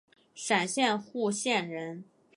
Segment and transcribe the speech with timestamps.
[0.33, 2.03] 陕西户县人。